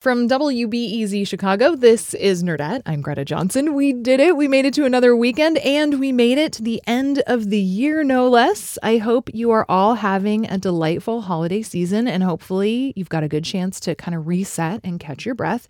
[0.00, 2.80] From WBEZ Chicago, this is Nerdette.
[2.86, 3.74] I'm Greta Johnson.
[3.74, 4.34] We did it.
[4.34, 7.60] We made it to another weekend and we made it to the end of the
[7.60, 8.78] year, no less.
[8.82, 13.28] I hope you are all having a delightful holiday season and hopefully you've got a
[13.28, 15.68] good chance to kind of reset and catch your breath.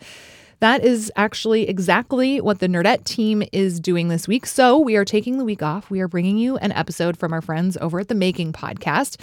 [0.60, 4.44] That is actually exactly what the Nerdette team is doing this week.
[4.44, 5.90] So we are taking the week off.
[5.90, 9.18] We are bringing you an episode from our friends over at the Making Podcast.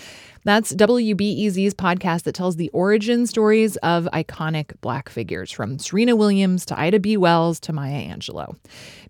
[0.45, 6.65] That's WBEZ's podcast that tells the origin stories of iconic Black figures, from Serena Williams
[6.65, 7.17] to Ida B.
[7.17, 8.57] Wells to Maya Angelou.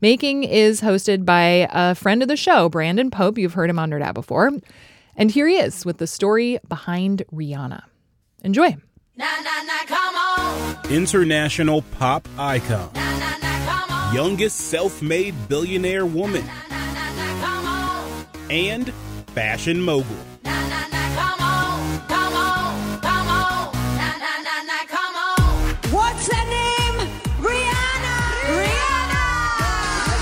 [0.02, 3.38] Making is hosted by a friend of the show, Brandon Pope.
[3.38, 4.52] You've heard him on Nerdette before.
[5.16, 7.84] And here he is with the story behind Rihanna.
[8.44, 8.76] Enjoy.
[10.90, 12.92] International pop icon.
[14.14, 16.44] Youngest self made billionaire woman.
[18.52, 18.94] And
[19.34, 20.06] fashion mogul.
[25.90, 27.08] What's her name?
[27.42, 28.18] Rihanna!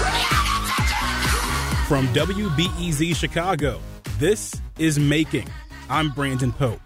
[0.06, 1.88] Rihanna!
[1.88, 3.80] From WBEZ Chicago,
[4.20, 5.48] this is Making.
[5.90, 6.80] I'm Brandon Pope.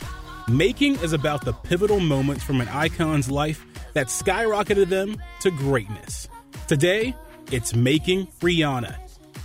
[0.50, 6.28] Making is about the pivotal moments from an icon's life that skyrocketed them to greatness.
[6.68, 7.16] Today,
[7.52, 8.96] it's Making Rihanna.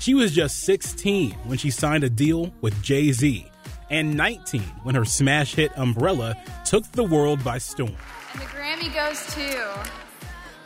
[0.01, 3.47] She was just 16 when she signed a deal with Jay Z,
[3.91, 7.95] and 19 when her smash hit Umbrella took the world by storm.
[8.33, 9.41] And the Grammy goes to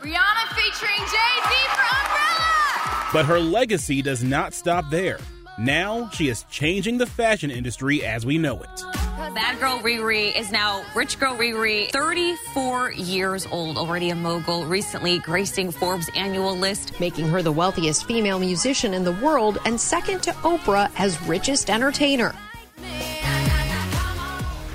[0.01, 3.09] Rihanna featuring Jay Z for Umbrella.
[3.11, 5.19] But her legacy does not stop there.
[5.57, 8.98] Now she is changing the fashion industry as we know it.
[9.33, 15.19] Bad girl Riri is now rich girl Riri, 34 years old, already a mogul, recently
[15.19, 16.99] gracing Forbes annual list.
[16.99, 21.69] making her the wealthiest female musician in the world and second to Oprah as richest
[21.69, 22.31] entertainer.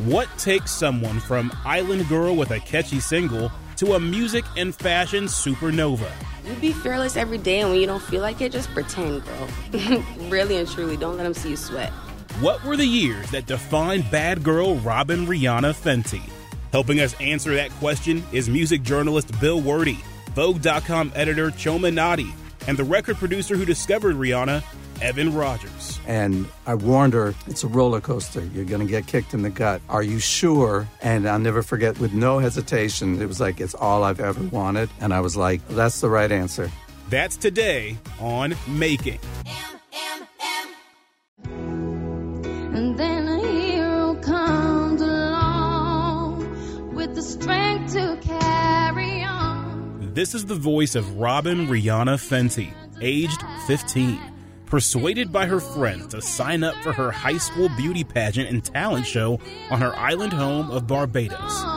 [0.04, 5.24] What takes someone from Island Girl with a catchy single to a music and fashion
[5.24, 6.10] supernova?
[6.46, 9.48] You be fearless every day, and when you don't feel like it, just pretend, girl.
[10.28, 11.92] really and truly, don't let them see you sweat.
[12.40, 16.28] What were the years that defined bad girl Robin Rihanna Fenty?
[16.72, 20.02] Helping us answer that question is music journalist Bill Werde,
[20.34, 22.32] Vogue.com editor Chioma Nnadi,
[22.66, 24.64] and the record producer who discovered Rihanna,
[25.00, 26.00] Evan Rogers.
[26.08, 28.44] And I warned her, it's a roller coaster.
[28.46, 29.80] You're going to get kicked in the gut.
[29.88, 30.88] Are you sure?
[31.02, 34.90] And I'll never forget, with no hesitation, it was like, it's all I've ever wanted.
[35.00, 36.68] And I was like, that's the right answer.
[37.10, 39.20] That's today on Making.
[42.74, 50.10] And then a hero comes along with the strength to carry on.
[50.12, 54.20] This is the voice of Robin Rihanna Fenty, aged 15.
[54.66, 59.06] Persuaded by her friends to sign up for her high school beauty pageant and talent
[59.06, 59.38] show
[59.70, 61.73] on her island home of Barbados.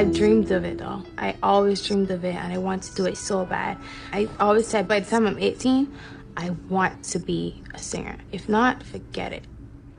[0.00, 1.02] I dreamed of it though.
[1.18, 3.76] I always dreamed of it and I want to do it so bad.
[4.14, 5.94] I always said by the time I'm 18,
[6.38, 8.16] I want to be a singer.
[8.32, 9.44] If not, forget it.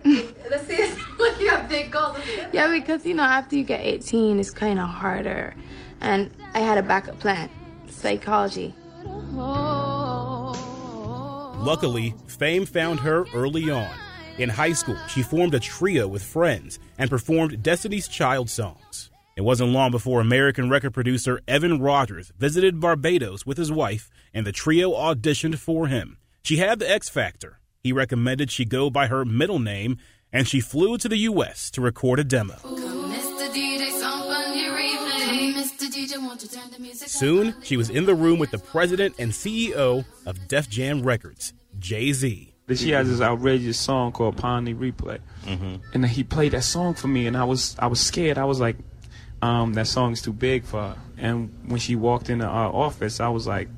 [0.04, 0.92] Let's see.
[1.20, 2.18] Look, you have big goals.
[2.52, 5.54] Yeah, because you know, after you get 18, it's kind of harder.
[6.00, 7.52] And I had a backup plan
[7.88, 8.74] psychology.
[11.64, 13.94] Luckily, fame found her early on.
[14.40, 19.11] In high school, she formed a trio with friends and performed Destiny's Child songs.
[19.38, 24.46] It wasn't long before American record producer Evan Rogers visited Barbados with his wife, and
[24.46, 26.18] the trio auditioned for him.
[26.44, 27.60] She had the X Factor.
[27.82, 29.98] He recommended she go by her middle name,
[30.34, 31.72] and she flew to the U.S.
[31.72, 32.58] to record a demo.
[36.94, 41.54] Soon, she was in the room with the president and CEO of Def Jam Records,
[41.80, 42.54] Jay Z.
[42.76, 45.76] She has this outrageous song called Pon de Replay, mm-hmm.
[45.94, 48.38] and he played that song for me, and I was I was scared.
[48.38, 48.78] I was like,
[49.42, 50.98] um, that song's too big for her.
[51.18, 53.70] And when she walked into our office, I was like,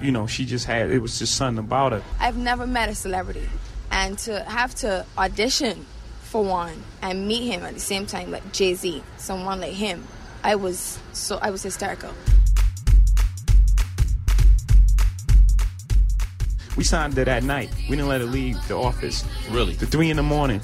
[0.00, 2.02] you know, she just had it was just something about her.
[2.18, 3.48] I've never met a celebrity.
[3.90, 5.84] And to have to audition
[6.22, 10.06] for one and meet him at the same time, like Jay Z, someone like him,
[10.42, 12.10] I was so I was hysterical.
[16.76, 17.68] We signed her that night.
[17.90, 19.24] We didn't let her leave the office.
[19.50, 19.74] Really?
[19.74, 20.62] The three in the morning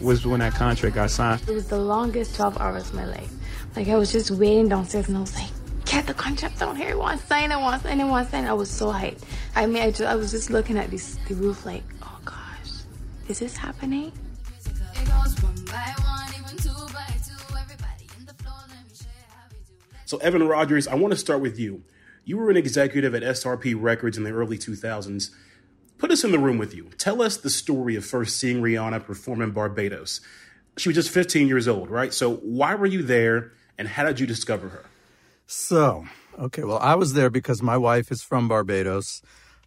[0.00, 1.42] was when that contract got signed.
[1.48, 3.35] It was the longest 12 hours of my life.
[3.76, 5.50] Like, I was just waiting downstairs and I was like,
[5.84, 6.94] get the contract down here.
[6.94, 8.46] To sign, I want sign, I sign.
[8.46, 9.22] I was so hyped.
[9.54, 12.84] I mean, I, just, I was just looking at this, the roof like, oh gosh,
[13.28, 14.12] is this happening?
[20.06, 21.82] So, Evan Rogers, I want to start with you.
[22.24, 25.30] You were an executive at SRP Records in the early 2000s.
[25.98, 26.84] Put us in the room with you.
[26.96, 30.22] Tell us the story of first seeing Rihanna perform in Barbados.
[30.78, 32.14] She was just 15 years old, right?
[32.14, 34.84] So why were you there and how did you discover her?
[35.46, 36.06] So,
[36.38, 39.22] okay, well, I was there because my wife is from Barbados.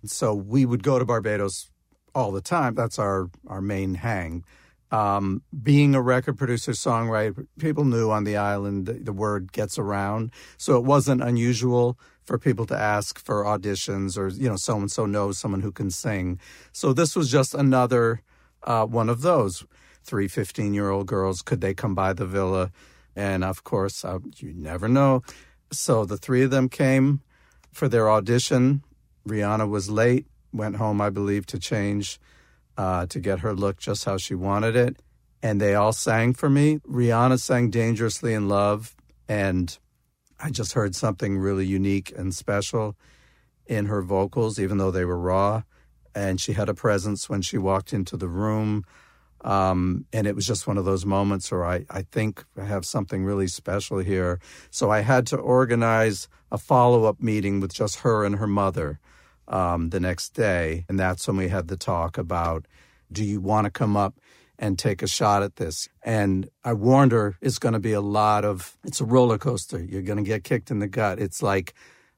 [0.05, 1.69] So we would go to Barbados
[2.15, 2.75] all the time.
[2.75, 4.43] That's our, our main hang.
[4.91, 9.77] Um, being a record producer, songwriter, people knew on the island the, the word gets
[9.77, 10.31] around.
[10.57, 14.91] So it wasn't unusual for people to ask for auditions or, you know, so and
[14.91, 16.39] so knows someone who can sing.
[16.71, 18.21] So this was just another
[18.63, 19.65] uh, one of those.
[20.03, 22.71] Three 15 year old girls, could they come by the villa?
[23.19, 25.23] And of course, uh, you never know.
[25.73, 27.19] So the three of them came
[27.69, 28.81] for their audition.
[29.27, 32.17] Rihanna was late, went home, I believe, to change
[32.77, 35.01] uh, to get her look just how she wanted it.
[35.43, 36.79] And they all sang for me.
[36.89, 38.95] Rihanna sang Dangerously in Love.
[39.27, 39.77] And
[40.39, 42.95] I just heard something really unique and special
[43.67, 45.63] in her vocals, even though they were raw.
[46.15, 48.85] And she had a presence when she walked into the room.
[49.41, 52.85] Um, and it was just one of those moments where I, I think I have
[52.85, 54.39] something really special here.
[54.69, 58.99] So I had to organize a follow up meeting with just her and her mother
[59.47, 60.85] um, the next day.
[60.89, 62.65] And that's when we had the talk about
[63.11, 64.19] do you want to come up
[64.59, 65.89] and take a shot at this?
[66.03, 69.81] And I warned her it's going to be a lot of, it's a roller coaster.
[69.81, 71.17] You're going to get kicked in the gut.
[71.17, 71.73] It's like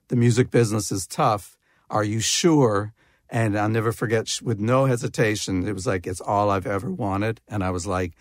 [0.09, 1.55] the music business is tough.
[1.89, 2.93] Are you sure?
[3.31, 7.39] And I'll never forget, with no hesitation, it was like, it's all I've ever wanted.
[7.47, 8.11] And I was like,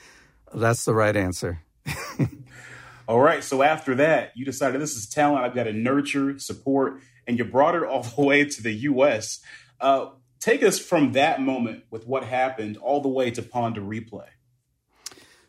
[0.54, 1.62] that's the right answer.
[3.08, 3.42] all right.
[3.42, 7.44] So after that, you decided this is talent I've got to nurture, support, and you
[7.44, 9.40] brought her all the way to the U.S.
[9.80, 13.80] Uh, take us from that moment with what happened all the way to Pon de
[13.80, 14.28] Replay.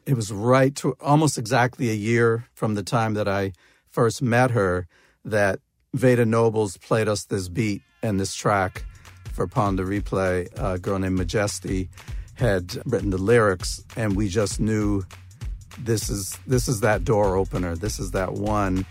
[0.07, 3.53] It was right to almost exactly a year from the time that I
[3.91, 4.87] first met her
[5.23, 5.59] that
[5.93, 8.85] Vada Nobles played us this beat and this track
[9.31, 10.47] for Pon de Replay.
[10.55, 11.89] A girl named Majesty
[12.35, 15.03] had written the lyrics, and we just knew
[15.79, 17.75] this is this is that door opener.
[17.75, 18.85] This is that one.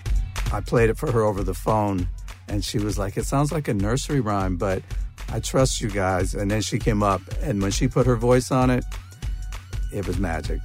[0.52, 2.08] I played it for her over the phone,
[2.48, 4.82] and she was like, It sounds like a nursery rhyme, but
[5.28, 6.34] I trust you guys.
[6.34, 8.84] And then she came up, and when she put her voice on it,
[9.92, 10.60] it was magic.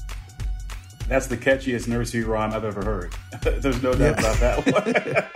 [1.07, 3.13] That's the catchiest nursery rhyme I've ever heard.
[3.61, 4.33] There's no doubt yeah.
[4.33, 5.29] about that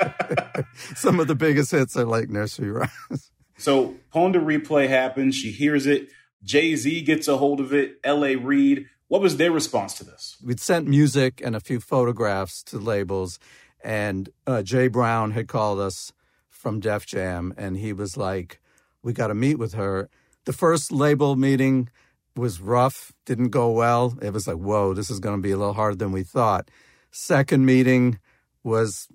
[0.56, 0.66] one.
[0.96, 3.32] Some of the biggest hits are like nursery rhymes.
[3.60, 5.36] So Pon de Replay happens.
[5.36, 6.10] She hears it.
[6.44, 8.00] Jay Z gets a hold of it.
[8.04, 8.36] L.A.
[8.36, 8.88] Reid.
[9.10, 10.38] What was their response to this?
[10.44, 13.40] We'd sent music and a few photographs to labels,
[13.84, 16.14] and uh, Jay Brown had called us
[16.48, 18.60] from Def Jam, and he was like,
[19.02, 20.10] "We got to meet with her."
[20.46, 21.90] The first label meeting
[22.36, 24.18] was rough, didn't go well.
[24.22, 26.70] It was like, "Whoa, this is going to be a little harder than we thought."
[27.12, 28.20] Second meeting
[28.64, 29.08] was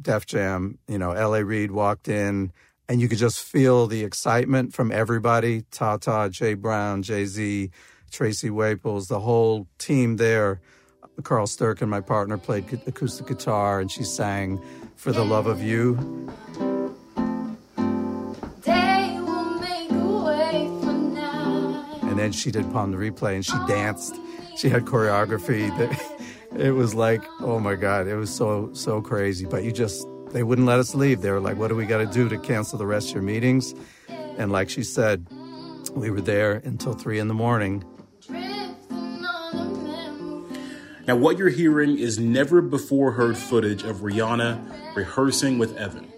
[0.00, 0.78] Def Jam.
[0.88, 1.44] You know, L.A.
[1.44, 2.52] Reid walked in,
[2.92, 7.70] and you could just feel the excitement from everybody: Tata, Jay Brown, Jay Z,
[8.10, 10.60] Tracy Waples, the whole team there.
[11.22, 14.60] Carl Sturken, my partner, played acoustic guitar, and she sang
[14.94, 15.96] "For the Love of You."
[22.02, 24.16] And then she did Pon de Replay and she danced.
[24.58, 29.46] She had choreography that it was like, oh my God, it was so, so crazy.
[29.46, 31.20] But you just, they wouldn't let us leave.
[31.20, 33.22] They were like, what do we got to do to cancel the rest of your
[33.22, 33.74] meetings?
[34.08, 35.26] And like she said,
[35.92, 37.84] we were there until three in the morning.
[41.04, 46.10] Now, what you're hearing is never before heard footage of Rihanna rehearsing with Evan.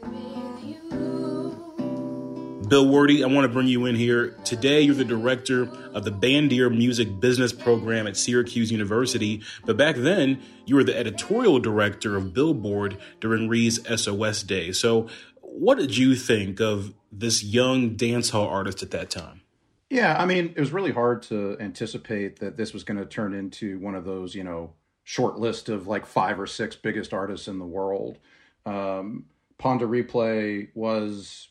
[2.68, 4.30] Bill Werde, I want to bring you in here.
[4.44, 9.96] Today, you're the director of the Bandier Music Business Program at Syracuse University, but back
[9.96, 14.72] then, you were the editorial director of Billboard during Reed's SOS Day.
[14.72, 15.08] So,
[15.40, 19.42] what did you think of this young dancehall artist at that time?
[19.90, 23.34] Yeah, I mean, it was really hard to anticipate that this was going to turn
[23.34, 27.46] into one of those, you know, short list of like five or six biggest artists
[27.46, 28.18] in the world.
[28.64, 29.26] Um,
[29.58, 31.48] Pon de Replay was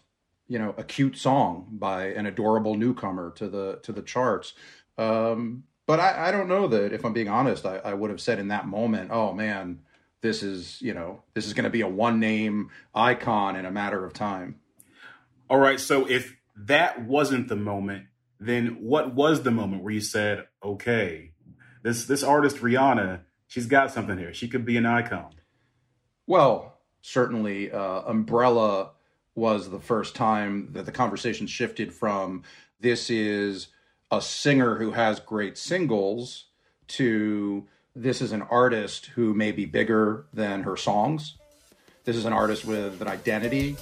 [0.53, 4.53] you know a cute song by an adorable newcomer to the to the charts.
[4.99, 8.21] Um, but I, I don't know that if i'm being honest I, I would have
[8.21, 9.79] said in that moment oh man
[10.21, 13.71] this is you know this is going to be a one name icon in a
[13.71, 14.59] matter of time.
[15.49, 18.05] All right so if that wasn't the moment
[18.39, 21.31] then what was the moment where you said okay
[21.81, 24.35] this this artist rihanna she's got something here.
[24.35, 25.31] She could be an icon.
[26.27, 28.91] Well certainly uh, umbrella
[29.35, 32.43] was the first time that the conversation shifted from
[32.79, 33.67] this is
[34.11, 36.45] a singer who has great singles
[36.87, 41.35] to this is an artist who may be bigger than her songs.
[42.05, 43.77] This is an artist with an identity.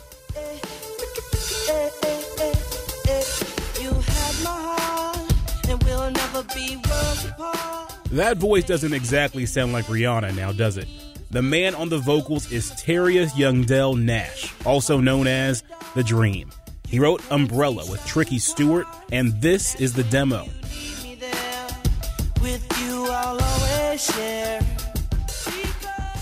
[8.12, 10.88] That voice doesn't exactly sound like Rihanna now, does it?
[11.32, 15.64] The man on the vocals is Terius Youngdell Nash, also known as
[15.96, 16.52] The Dream.
[16.90, 20.44] He wrote Umbrella with Tricky Stewart, and this is the demo.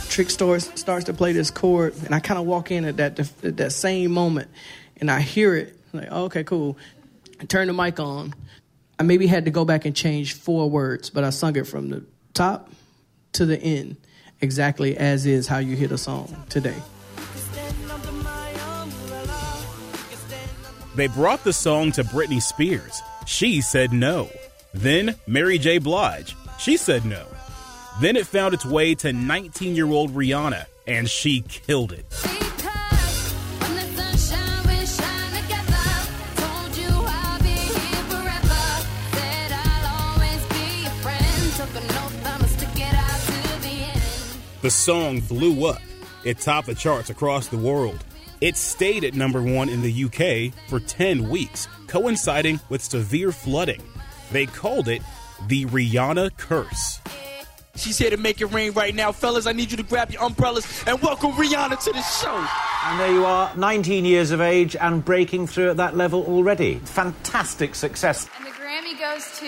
[0.10, 3.20] Trick Stewart starts to play this chord, and I kind of walk in at that
[3.44, 4.52] at that same moment,
[4.98, 5.76] and I hear it.
[5.92, 6.78] Like, oh, okay, cool.
[7.42, 8.36] I turn the mic on.
[9.00, 11.90] I maybe had to go back and change four words, but I sung it from
[11.90, 12.70] the top
[13.34, 13.98] to the end,
[14.42, 16.76] exactly as is how you hit a song today.
[20.96, 23.02] They brought the song to Britney Spears.
[23.26, 24.30] She said no.
[24.74, 25.78] Then Mary J.
[25.78, 26.36] Blige.
[26.60, 27.26] She said no.
[28.02, 32.49] Then it found its way to 19 year old Rihanna, and she killed it.
[44.70, 45.82] The song blew up.
[46.24, 48.06] It topped the charts across the world.
[48.40, 53.82] It stayed at number one in the UK for 10 weeks, coinciding with severe flooding.
[54.32, 55.02] They called it
[55.48, 57.00] the Rihanna Curse.
[57.78, 59.12] She's here to make it rain right now.
[59.12, 62.48] Fellas, I need you to grab your umbrellas and welcome Rihanna to the show.
[62.86, 66.76] And there you are, 19 years of age and breaking through at that level already.
[66.76, 68.30] Fantastic success.
[68.38, 69.48] And the Grammy goes to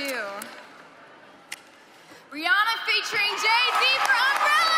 [2.34, 4.71] Rihanna featuring Jay-Z for Umbrella.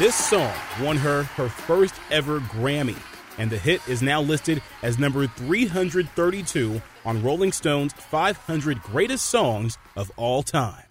[0.00, 2.96] This song won her her first ever Grammy,
[3.36, 9.76] and the hit is now listed as number 332 on Rolling Stone's 500 Greatest Songs
[9.96, 10.86] of All Time.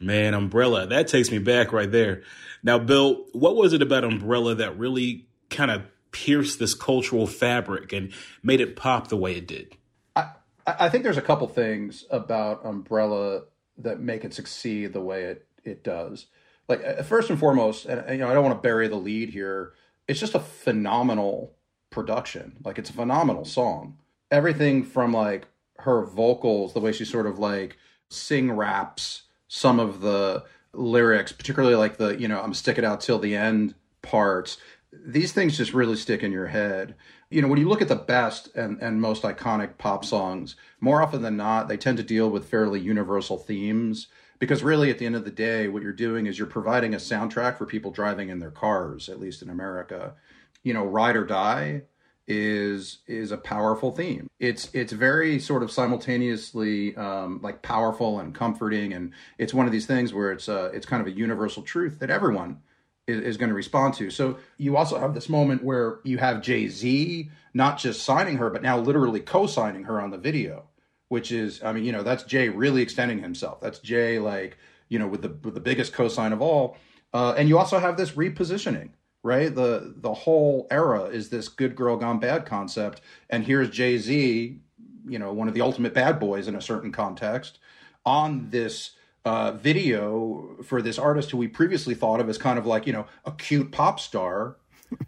[0.00, 2.22] Man, Umbrella, that takes me back right there.
[2.62, 7.92] Now, Bill, what was it about Umbrella that really kind of pierced this cultural fabric
[7.92, 9.76] and made it pop the way it did?
[10.16, 10.30] I,
[10.66, 13.42] I think there's a couple things about Umbrella
[13.76, 16.28] that make it succeed the way it, it does
[16.68, 19.30] like uh, first and foremost, and you know, I don't want to bury the lead
[19.30, 19.72] here.
[20.08, 21.54] It's just a phenomenal
[21.90, 22.58] production.
[22.64, 23.98] Like it's a phenomenal song.
[24.30, 25.46] Everything from like
[25.78, 27.76] her vocals, the way she sort of like
[28.10, 33.00] sing raps some of the lyrics, particularly like the, you know, I'm stick it out
[33.00, 34.58] till the end parts.
[34.92, 36.94] These things just really stick in your head.
[37.30, 41.02] You know, when you look at the best and, and most iconic pop songs, more
[41.02, 44.08] often than not, they tend to deal with fairly universal themes
[44.38, 46.98] because really at the end of the day what you're doing is you're providing a
[46.98, 50.14] soundtrack for people driving in their cars at least in america.
[50.62, 51.82] You know ride or die
[52.28, 54.28] is is a powerful theme.
[54.40, 59.72] It's it's very sort of simultaneously um, like powerful and comforting and it's one of
[59.72, 62.60] these things where it's uh it's kind of a universal truth that everyone
[63.06, 64.10] is, is going to respond to.
[64.10, 68.62] So you also have this moment where you have jay-z not just signing her but
[68.62, 70.64] now literally co-signing her on the video
[71.08, 73.60] which is, I mean, you know, that's Jay really extending himself.
[73.60, 74.58] That's Jay, like,
[74.88, 76.76] you know, with the with the biggest cosign of all.
[77.12, 78.90] Uh, and you also have this repositioning,
[79.22, 79.54] right?
[79.54, 84.60] The the whole era is this good girl gone bad concept, and here's Jay Z,
[85.08, 87.58] you know, one of the ultimate bad boys in a certain context,
[88.04, 88.92] on this
[89.24, 92.92] uh, video for this artist who we previously thought of as kind of like you
[92.92, 94.56] know a cute pop star.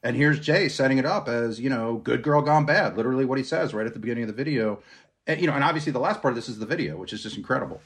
[0.03, 2.97] and here's Jay setting it up as you know, good girl gone bad.
[2.97, 4.81] Literally, what he says right at the beginning of the video
[5.29, 7.23] and, you know, and obviously the last part of this is the video, which is
[7.23, 7.81] just incredible,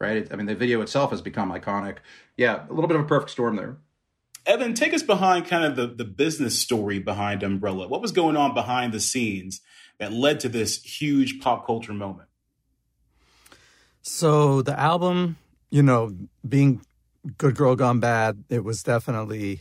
[0.00, 0.26] right?
[0.32, 1.98] I mean, the video itself has become iconic.
[2.36, 3.76] Yeah, a little bit of a perfect storm there.
[4.46, 7.86] Evan, take us behind kind of the, the business story behind Umbrella.
[7.86, 9.60] What was going on behind the scenes
[9.98, 12.28] that led to this huge pop culture moment?
[14.00, 15.36] So the album,
[15.70, 16.16] you know,
[16.48, 16.80] being
[17.36, 19.60] Good Girl Gone Bad, it was definitely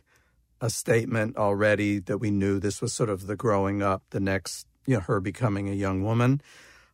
[0.62, 4.66] a statement already that we knew this was sort of the growing up, the next,
[4.86, 6.42] you know, her becoming a young woman.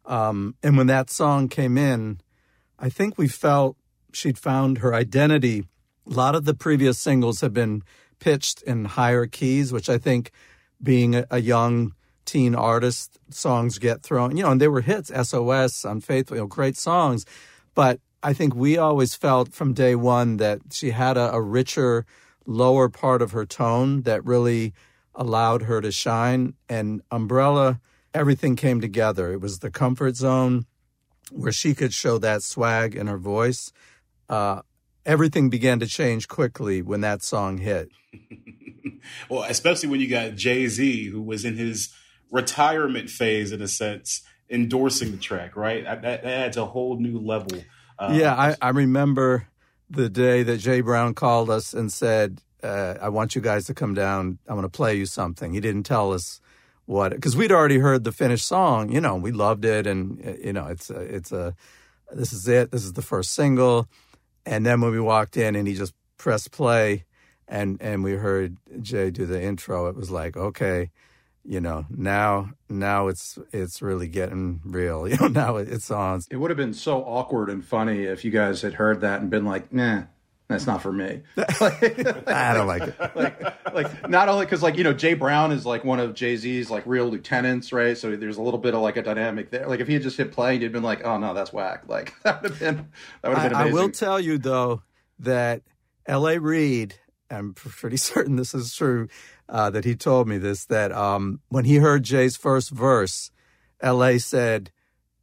[0.06, 2.20] Um, and when that song came in,
[2.80, 3.78] I think we felt
[4.12, 5.64] she'd found her identity.
[6.10, 7.84] A lot of the previous singles have been
[8.20, 10.32] pitched in higher keys, which I think
[10.82, 11.94] being a, a young
[12.26, 16.48] teen artist, songs get thrown, you know, and they were hits, SOS, Unfaithful, you know,
[16.48, 17.26] great songs.
[17.76, 22.06] But I think we always felt from day one that she had a, a richer,
[22.46, 24.74] lower part of her tone that really
[25.16, 26.54] allowed her to shine.
[26.70, 27.80] And Umbrella,
[28.14, 29.32] everything came together.
[29.32, 30.66] It was the comfort zone
[31.32, 33.72] where she could show that swag in her voice.
[34.30, 34.62] Uh,
[35.06, 37.90] everything began to change quickly when that song hit.
[39.30, 41.94] well, especially when you got Jay Z, who was in his
[42.32, 45.84] retirement phase, in a sense, endorsing the track, right?
[45.84, 47.60] That, that adds a whole new level.
[47.98, 49.48] Uh, yeah, I, I remember
[49.90, 53.74] the day that Jay Brown called us and said, uh, I want you guys to
[53.74, 54.40] come down.
[54.48, 55.54] I'm going to play you something.
[55.54, 56.40] He didn't tell us
[56.86, 58.92] what because we'd already heard the finished song.
[58.92, 61.56] You know, we loved it, and uh, you know, it's a, it's a
[62.12, 62.72] this is it.
[62.72, 63.88] This is the first single,
[64.46, 67.06] and then when we walked in and he just pressed play,
[67.48, 70.92] and and we heard Jay do the intro, it was like okay.
[71.46, 75.06] You know now, now it's it's really getting real.
[75.10, 76.22] You know now it's on.
[76.32, 79.30] It would have been so awkward and funny if you guys had heard that and
[79.30, 80.04] been like, "Nah,
[80.54, 82.96] that's not for me." I don't like it.
[83.16, 86.36] like, like not only because like you know Jay Brown is like one of Jay
[86.36, 87.98] Z's like real lieutenants, right?
[87.98, 89.68] So there's a little bit of like a dynamic there.
[89.68, 92.14] Like if he had just hit play, he'd been like, "Oh no, that's whack." Like
[92.24, 92.88] that would have been
[93.22, 94.82] that would have been I, I will tell you though
[95.20, 95.62] that
[96.06, 96.40] L.A.
[96.40, 96.96] Reid,
[97.30, 99.08] I'm pretty certain this is true,
[99.50, 103.32] uh, that he told me this that um, when he heard Jay's first verse,
[103.82, 104.20] L.A.
[104.20, 104.72] said,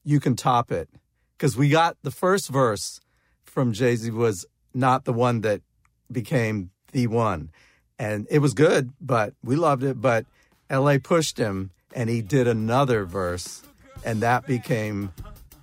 [0.04, 0.88] "You can top it,"
[1.36, 3.00] because we got the first verse
[3.44, 5.62] from Jay Z was not the one that
[6.10, 7.50] became the one,
[7.98, 10.00] and it was good, but we loved it.
[10.00, 10.26] But
[10.68, 10.98] L.A.
[10.98, 13.62] pushed him, and he did another verse,
[14.04, 15.12] and that became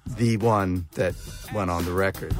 [0.05, 1.15] the one that
[1.53, 2.35] went on the record.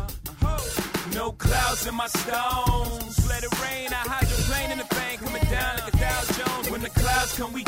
[1.13, 3.27] No clouds in my stones.
[3.27, 3.89] Let it rain.
[3.91, 6.69] I in the bank coming down like a Dow Jones.
[6.69, 7.63] When the clouds come, we.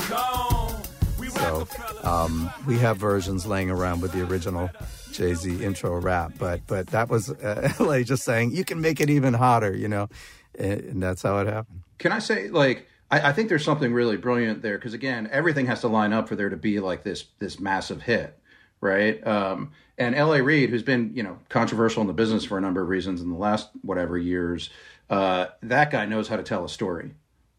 [1.39, 1.67] So
[2.03, 4.69] um, we have versions laying around with the original
[5.11, 8.99] Jay Z intro rap, but but that was uh, LA just saying you can make
[8.99, 10.09] it even hotter, you know,
[10.57, 11.81] and, and that's how it happened.
[11.97, 15.65] Can I say like I, I think there's something really brilliant there because again everything
[15.67, 18.37] has to line up for there to be like this this massive hit,
[18.81, 19.25] right?
[19.25, 20.41] Um, and L.A.
[20.41, 23.29] Reid, who's been you know controversial in the business for a number of reasons in
[23.29, 24.69] the last whatever years,
[25.09, 27.11] uh, that guy knows how to tell a story,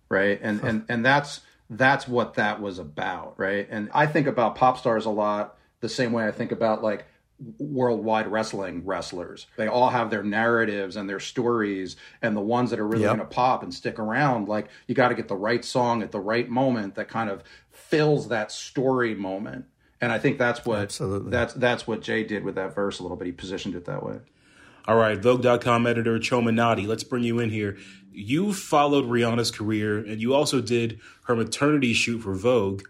[0.09, 0.39] right?
[0.43, 3.67] And and and that's that's what that was about, right?
[3.71, 7.07] And I think about pop stars a lot the same way I think about like
[7.59, 9.47] worldwide wrestling wrestlers.
[9.57, 13.17] They all have their narratives and their stories, and the ones that are really Yep.
[13.17, 14.49] going to pop and stick around.
[14.49, 17.43] Like you got to get the right song at the right moment that kind of
[17.71, 19.65] fills that story moment.
[20.03, 21.31] And I think that's what Absolutely.
[21.31, 23.27] that's that's what Jay did with that verse a little bit.
[23.27, 24.21] He positioned it that way.
[24.89, 27.77] All right, Vogue.com editor Chioma Nnadi, let's bring you in here.
[28.13, 32.83] You followed Rihanna's career and you also did her maternity shoot for Vogue.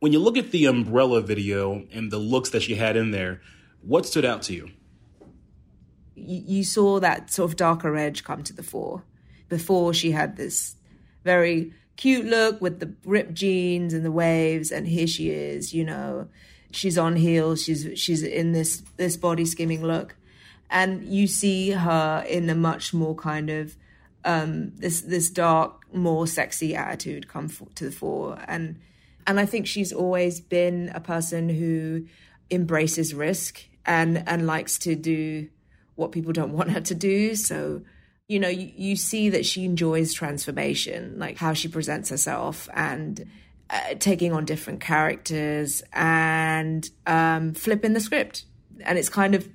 [0.00, 3.40] When you look at the umbrella video and the looks that she had in there,
[3.82, 4.70] what stood out to you?
[6.28, 9.04] you, saw that sort of darker edge come to the fore.
[9.48, 10.76] Before she had this
[11.24, 15.84] very cute look with the ripped jeans and the waves, and here she is, you
[15.84, 16.28] know,
[16.70, 20.16] she's on heels, she's she's in this this body skimming look,
[20.70, 23.76] and you see her in a much more kind of
[24.28, 28.78] um, this this dark, more sexy attitude come f- to the fore, and
[29.26, 32.06] and I think she's always been a person who
[32.50, 35.48] embraces risk and and likes to do
[35.94, 37.34] what people don't want her to do.
[37.34, 37.80] So,
[38.28, 43.26] you know, you, you see that she enjoys transformation, like how she presents herself and
[43.70, 48.44] uh, taking on different characters and um, flipping the script.
[48.84, 49.48] And it's kind of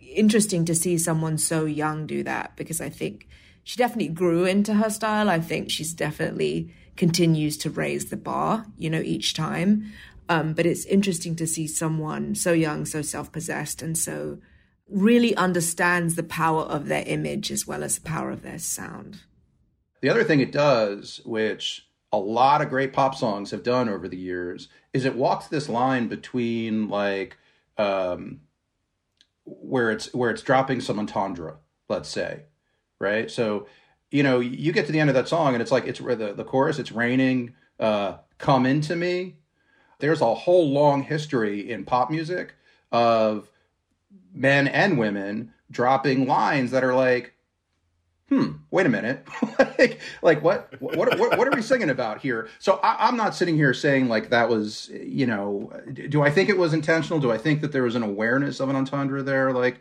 [0.00, 3.28] interesting to see someone so young do that because I think
[3.66, 5.28] she definitely grew into her style.
[5.28, 9.92] I think she's definitely continues to raise the bar, you know, each time.
[10.28, 14.38] Um, but it's interesting to see someone so young, so self possessed, and so
[14.88, 19.22] really understands the power of their image as well as the power of their sound.
[20.00, 24.06] The other thing it does, which a lot of great pop songs have done over
[24.06, 27.36] the years, is it walks this line between like
[27.78, 28.42] um,
[29.44, 31.56] where it's where it's dropping some entendre,
[31.88, 32.42] let's say,
[32.98, 33.30] right?
[33.30, 33.66] So
[34.10, 36.34] you know you get to the end of that song and it's like it's the
[36.36, 39.36] the chorus, it's raining, uh, come into me.
[39.98, 42.54] There's a whole long history in pop music
[42.92, 43.50] of
[44.32, 47.36] men and women dropping lines that are like
[48.28, 49.26] hmm, wait a minute,
[49.58, 52.48] like, like what, what, what, what are we singing about here?
[52.58, 56.48] So I, I'm not sitting here saying like that was, you know, do I think
[56.48, 57.20] it was intentional?
[57.20, 59.52] Do I think that there was an awareness of an entendre there?
[59.52, 59.80] Like,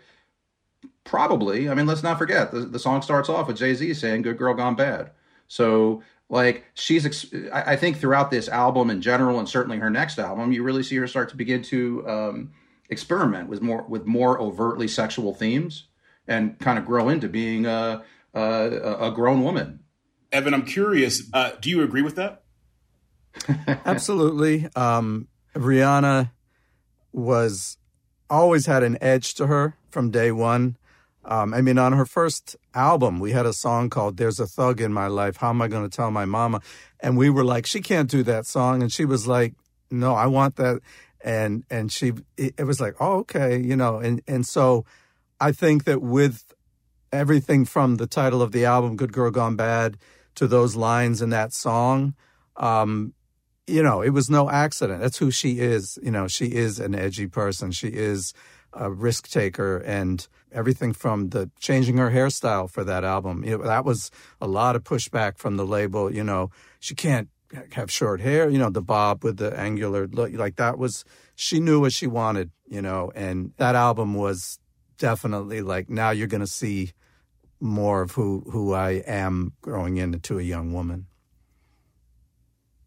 [1.05, 1.69] probably.
[1.69, 4.37] I mean, let's not forget the, the song starts off with Jay Z saying "Good
[4.37, 5.11] Girl Gone Bad."
[5.47, 9.89] So like she's, ex- I, I think throughout this album in general, and certainly her
[9.89, 12.51] next album, you really see her start to begin to um,
[12.89, 15.85] experiment with more with more overtly sexual themes
[16.27, 19.79] and kind of grow into being a a, a grown woman.
[20.31, 21.23] Evan, I'm curious.
[21.33, 22.43] Uh, do you agree with that?
[23.85, 24.67] Absolutely.
[24.75, 26.31] Um, Rihanna
[27.13, 27.77] was
[28.29, 30.77] always had an edge to her from day one.
[31.25, 34.79] Um, I mean, on her first album, we had a song called There's a Thug
[34.79, 35.37] in My Life.
[35.37, 36.61] How am I going to tell my mama?
[36.99, 38.81] And we were like, she can't do that song.
[38.81, 39.55] And she was like,
[39.89, 40.81] no, I want that.
[41.23, 44.85] And, and she, it, was like, oh, okay, you know, and, and so
[45.39, 46.53] I think that with
[47.11, 49.97] everything from the title of the album, Good Girl Gone Bad,
[50.35, 52.13] to those lines in that song,
[52.57, 53.13] um,
[53.65, 55.01] you know, it was no accident.
[55.01, 55.97] That's who she is.
[56.03, 57.71] You know, she is an edgy person.
[57.71, 58.33] She is
[58.73, 63.41] a risk taker and everything from the changing her hairstyle for that album.
[63.41, 66.11] Know, that was a lot of pushback from the label.
[66.11, 67.29] You know, she can't
[67.73, 70.33] have short hair, you know, the bob with the angular look.
[70.33, 74.59] Like that was, she knew what she wanted, you know, and that album was
[74.97, 76.91] definitely like, now you're going to see
[77.59, 81.07] more of who, who I am growing into a young woman.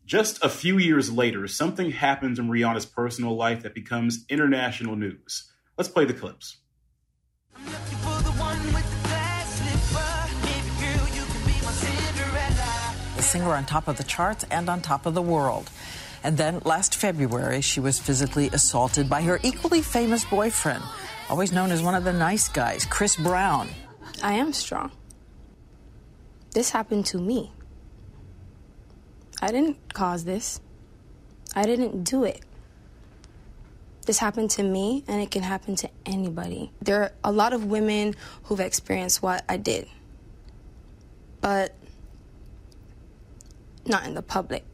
[0.05, 5.53] Just a few years later, something happens in Rihanna's personal life that becomes international news.
[5.77, 6.57] Let's play the clips.
[13.17, 15.71] The singer on top of the charts and on top of the world.
[16.23, 20.83] And then last February, she was physically assaulted by her equally famous boyfriend,
[21.29, 23.69] always known as one of the nice guys, Chris Brown.
[24.23, 24.91] I am strong.
[26.53, 27.53] This happened to me.
[29.41, 30.61] I didn't cause this.
[31.55, 32.43] I didn't do it.
[34.09, 36.73] This happened to me, and it can happen to anybody.
[36.81, 39.87] There are a lot of women who've experienced what I did,
[41.43, 41.75] but
[43.85, 44.65] not in the public.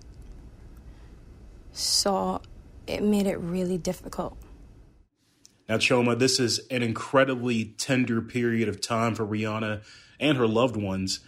[1.73, 2.43] So
[2.87, 4.39] it made it really difficult.
[5.69, 9.83] Now, Chioma, this is an incredibly tender period of time for Rihanna
[10.21, 11.19] and her loved ones.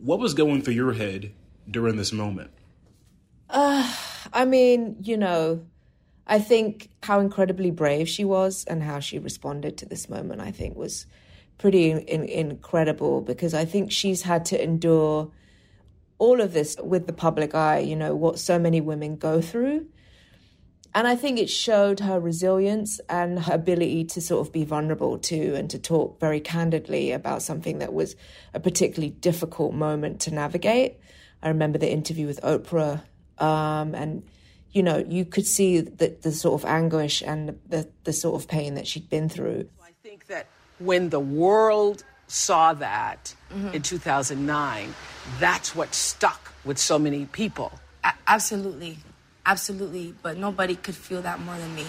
[0.00, 1.30] What was going through your head
[1.70, 2.50] during this moment?
[3.48, 3.94] Uh,
[4.32, 5.64] I mean, you know,
[6.26, 10.50] I think how incredibly brave she was and how she responded to this moment, I
[10.52, 11.06] think, was
[11.58, 15.30] pretty in, incredible because I think she's had to endure
[16.18, 19.86] all of this with the public eye, you know, what so many women go through.
[20.94, 25.18] And I think it showed her resilience and her ability to sort of be vulnerable
[25.18, 28.14] to and to talk very candidly about something that was
[28.54, 30.98] a particularly difficult moment to navigate.
[31.42, 33.02] I remember the interview with Oprah,
[33.38, 34.22] um, and
[34.74, 38.48] you know, you could see the, the sort of anguish and the, the sort of
[38.48, 39.68] pain that she'd been through.
[39.82, 40.48] I think that
[40.80, 43.68] when the world saw that mm-hmm.
[43.68, 44.94] in 2009,
[45.38, 47.72] that's what stuck with so many people.
[48.02, 48.98] A- absolutely.
[49.46, 50.14] Absolutely.
[50.22, 51.86] But nobody could feel that more than me.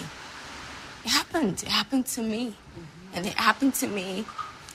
[1.04, 1.64] It happened.
[1.64, 2.50] It happened to me.
[2.50, 3.16] Mm-hmm.
[3.16, 4.24] And it happened to me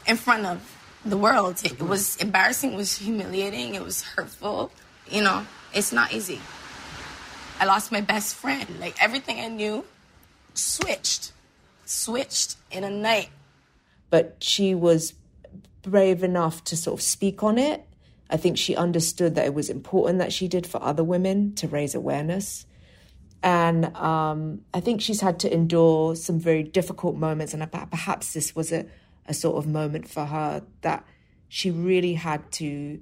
[0.05, 1.61] in front of the world.
[1.63, 4.71] It, it was embarrassing, it was humiliating, it was hurtful.
[5.09, 6.41] You know, it's not easy.
[7.61, 8.67] I lost my best friend.
[8.79, 9.85] Like everything I knew
[10.55, 11.31] switched,
[11.85, 13.29] switched in a night.
[14.09, 15.13] But she was
[15.83, 17.87] brave enough to sort of speak on it.
[18.31, 21.67] I think she understood that it was important that she did for other women to
[21.67, 22.65] raise awareness.
[23.43, 27.53] And um, I think she's had to endure some very difficult moments.
[27.53, 28.87] And perhaps this was a,
[29.27, 31.05] a sort of moment for her that
[31.47, 33.01] she really had to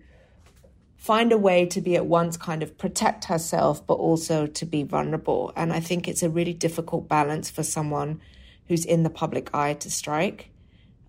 [0.99, 4.83] find a way to be at once kind of protect herself, but also to be
[4.83, 5.51] vulnerable.
[5.55, 8.21] And I think it's a really difficult balance for someone
[8.67, 10.51] who's in the public eye to strike.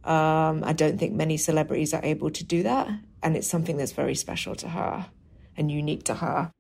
[0.05, 2.89] Um, I don't think many celebrities are able to do that.
[3.23, 5.07] And it's something that's very special to her
[5.57, 6.53] and unique to her.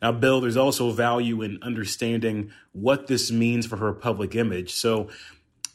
[0.00, 4.72] Now, Bill, there's also value in understanding what this means for her public image.
[4.72, 5.10] So,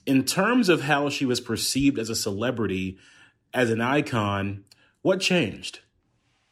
[0.07, 2.97] in terms of how she was perceived as a celebrity,
[3.53, 4.65] as an icon,
[5.03, 5.81] what changed?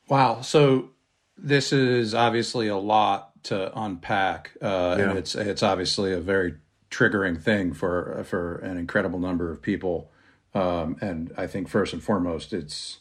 [0.08, 0.42] Wow.
[0.42, 0.90] So
[1.38, 5.10] this is obviously a lot to unpack, uh, yeah.
[5.10, 6.56] and it's it's obviously a very
[6.90, 10.12] triggering thing for for an incredible number of people.
[10.54, 13.00] Um, and I think first and foremost, it's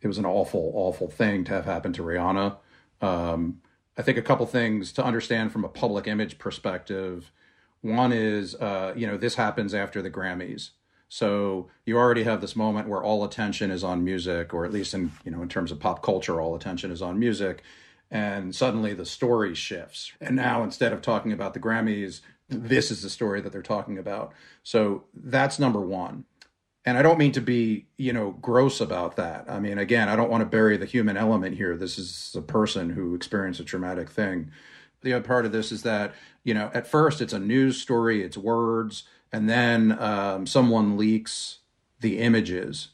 [0.00, 2.56] it was an awful, awful thing to have happened to Rihanna.
[3.00, 3.60] Um,
[3.96, 7.30] I think a couple things to understand from a public image perspective.
[7.80, 10.70] One is, uh, you know, this happens after the Grammys.
[11.08, 14.94] So you already have this moment where all attention is on music, or at least
[14.94, 17.62] in you know in terms of pop culture, all attention is on music,
[18.10, 20.12] and suddenly the story shifts.
[20.20, 23.98] And now instead of talking about the Grammys, this is the story that they're talking
[23.98, 24.32] about.
[24.62, 26.24] So that's number one.
[26.86, 29.46] And I don't mean to be, you know, gross about that.
[29.48, 31.76] I mean, again, I don't want to bury the human element here.
[31.76, 34.50] This is a person who experienced a traumatic thing.
[35.00, 36.14] The other part of this is that,
[36.44, 41.58] you know, at first it's a news story, it's words, and then um, someone leaks
[42.00, 42.90] the images.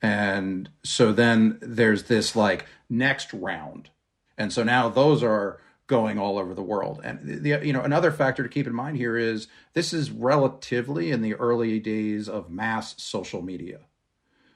[0.00, 3.90] And so then there's this like next round.
[4.38, 7.02] And so now those are going all over the world.
[7.04, 11.10] And the you know another factor to keep in mind here is this is relatively
[11.10, 13.80] in the early days of mass social media.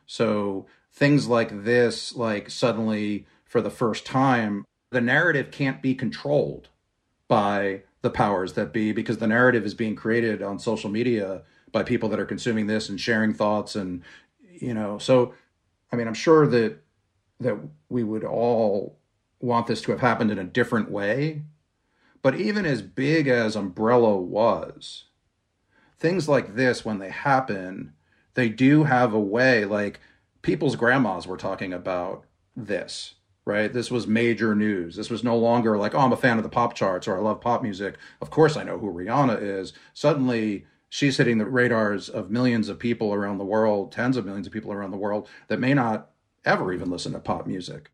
[0.06, 6.70] So things like this like suddenly for the first time the narrative can't be controlled
[7.28, 11.42] by the powers that be because the narrative is being created on social media
[11.72, 14.02] by people that are consuming this and sharing thoughts and
[14.40, 15.34] you know so
[15.92, 16.78] i mean i'm sure that
[17.40, 18.98] that we would all
[19.40, 21.42] want this to have happened in a different way.
[22.22, 25.04] But even as big as Umbrella was,
[25.98, 27.92] things like this, when they happen,
[28.34, 30.00] they do have a way, like
[30.42, 32.24] people's grandmas were talking about
[32.56, 33.14] this,
[33.46, 33.72] right?
[33.72, 34.96] This was major news.
[34.96, 37.20] This was no longer like, oh, I'm a fan of the pop charts or I
[37.20, 37.96] love pop music.
[38.20, 39.72] Of course, I know who Rihanna is.
[39.94, 44.48] Suddenly, she's hitting the radars of millions of people around the world, tens of millions
[44.48, 46.10] of people around the world that may not
[46.44, 47.92] ever even listen to pop music.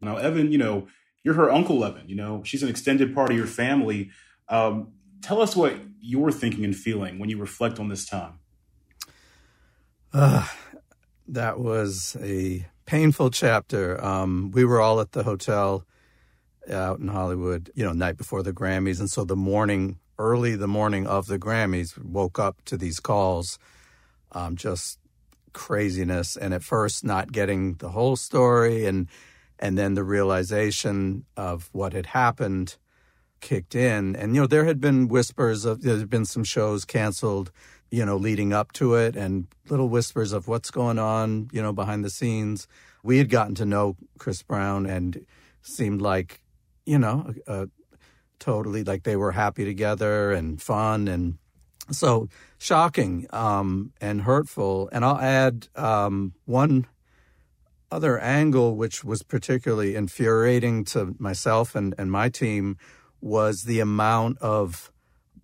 [0.00, 0.88] Now, Evan, you know,
[1.22, 2.08] you're her uncle, Evan.
[2.08, 4.10] You know, she's an extended part of your family.
[4.48, 8.38] Um, tell us what you're thinking and feeling when you reflect on this time.
[10.12, 10.46] Uh,
[11.28, 14.02] that was a painful chapter.
[14.04, 15.84] Um, we were all at the hotel
[16.70, 19.00] out in Hollywood, you know, night before the Grammys.
[19.00, 23.58] And so the morning, early the morning of the Grammys, woke up to these calls,
[24.32, 24.98] um, just
[25.52, 26.36] craziness.
[26.36, 29.08] And at first, not getting the whole story and
[29.58, 32.76] and then the realization of what had happened
[33.40, 34.16] kicked in.
[34.16, 37.52] And, you know, there had been whispers of, there had been some shows canceled,
[37.90, 41.72] you know, leading up to it and little whispers of what's going on, you know,
[41.72, 42.66] behind the scenes.
[43.02, 45.24] We had gotten to know Chris Brown and
[45.62, 46.42] seemed like,
[46.86, 47.66] you know, uh,
[48.38, 51.38] totally like they were happy together and fun and
[51.90, 54.88] so shocking um, and hurtful.
[54.92, 56.86] And I'll add um, one
[57.90, 62.76] other angle, which was particularly infuriating to myself and, and my team,
[63.20, 64.92] was the amount of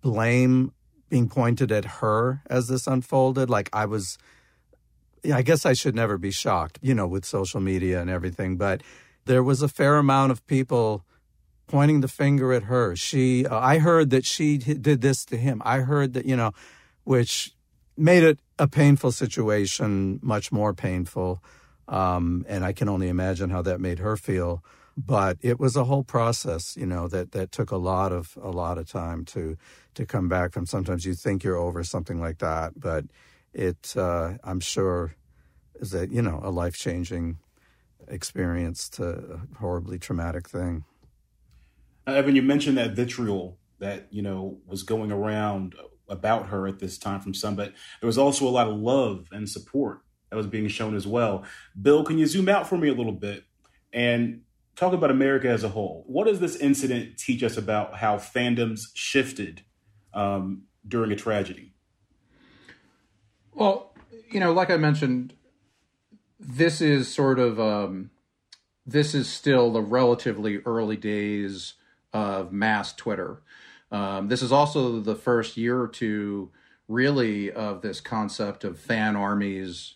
[0.01, 0.73] blame
[1.11, 3.49] being pointed at her as this unfolded.
[3.49, 4.17] Like I was,
[5.31, 8.81] I guess I should never be shocked, you know, with social media and everything, but
[9.25, 11.03] there was a fair amount of people
[11.67, 12.95] pointing the finger at her.
[12.95, 15.61] She, uh, I heard that she did this to him.
[15.65, 16.53] I heard that, you know,
[17.03, 17.53] which
[17.97, 21.43] made it a painful situation much more painful.
[21.89, 24.63] Um, and I can only imagine how that made her feel.
[25.05, 28.49] But it was a whole process, you know, that, that took a lot of a
[28.49, 29.57] lot of time to
[29.95, 30.65] to come back from.
[30.65, 33.05] Sometimes you think you're over something like that, but
[33.53, 35.15] it, uh, I'm sure,
[35.75, 37.39] is that you know a life changing
[38.07, 40.83] experience to a horribly traumatic thing.
[42.07, 45.75] Uh, Evan, you mentioned that vitriol that you know was going around
[46.09, 49.27] about her at this time from some, but there was also a lot of love
[49.31, 51.43] and support that was being shown as well.
[51.81, 53.45] Bill, can you zoom out for me a little bit
[53.93, 54.41] and
[54.75, 56.03] talk about America as a whole?
[56.07, 59.61] What does this incident teach us about how fandoms shifted
[60.13, 61.73] um, during a tragedy?
[63.53, 63.93] Well,
[64.29, 65.33] you know, like I mentioned,
[66.39, 68.09] this is sort of um,
[68.85, 71.73] this is still the relatively early days
[72.13, 73.41] of mass Twitter.
[73.91, 76.51] Um, this is also the first year or two,
[76.87, 79.95] really, of this concept of fan armies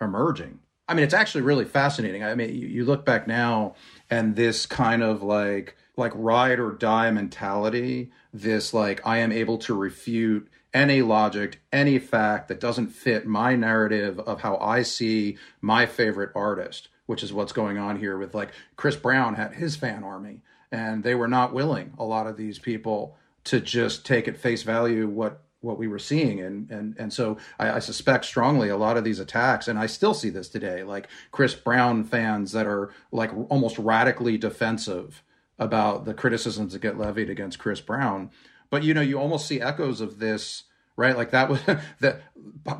[0.00, 0.60] emerging.
[0.88, 2.22] I mean, it's actually really fascinating.
[2.22, 3.74] I mean, you, you look back now
[4.12, 9.56] and this kind of like like ride or die mentality, this like I am able
[9.58, 15.38] to refute any logic, any fact that doesn't fit my narrative of how I see
[15.62, 19.76] my favorite artist, which is what's going on here with like Chris Brown had his
[19.76, 24.28] fan army and they were not willing a lot of these people to just take
[24.28, 26.40] at face value what what we were seeing.
[26.40, 29.86] And and and so I, I, suspect strongly a lot of these attacks and i
[29.86, 35.22] still see this today like chris brown fans that are like almost radically defensive
[35.58, 38.30] about the criticisms that get levied against chris brown.
[38.70, 40.64] But you know you almost see echoes of this
[40.96, 41.16] right?
[41.16, 41.60] Like that was
[42.00, 42.22] that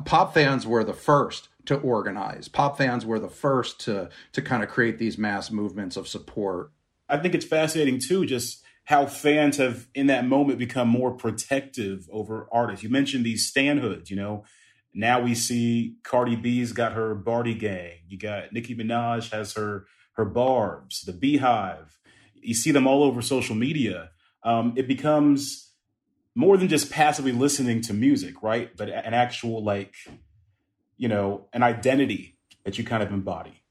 [0.05, 2.47] pop fans were the first to organize.
[2.47, 6.71] Pop fans were the first to to kind of create these mass movements of support.
[7.09, 12.07] I think it's fascinating too just how fans have in that moment become more protective
[12.11, 12.83] over artists.
[12.83, 14.43] You mentioned these stanhoods, you know.
[14.93, 17.99] Now we see Cardi B's got her Bardi gang.
[18.07, 21.97] You got Nicki Minaj has her her Barbs, the Beehive.
[22.35, 24.11] You see them all over social media.
[24.43, 25.71] Um, it becomes
[26.35, 28.75] more than just passively listening to music, right?
[28.75, 29.95] But an actual like,
[30.97, 33.61] you know, an identity that you kind of embody.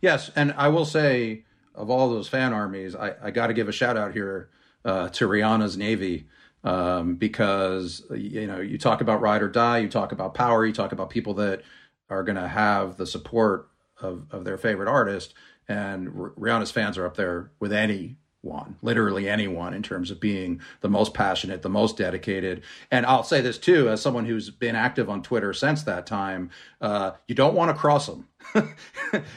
[0.00, 1.44] Yes, and I will say
[1.80, 4.50] of all those fan armies, I, I got to give a shout out here
[4.84, 6.26] uh, to Rihanna's Navy
[6.62, 10.72] um, because you know you talk about ride or die, you talk about power, you
[10.72, 11.62] talk about people that
[12.10, 13.68] are going to have the support
[14.00, 15.34] of of their favorite artist,
[15.68, 20.18] and R- Rihanna's fans are up there with any one, literally anyone, in terms of
[20.20, 22.62] being the most passionate, the most dedicated.
[22.90, 26.50] And I'll say this too, as someone who's been active on Twitter since that time,
[26.80, 28.26] uh, you don't want to cross them.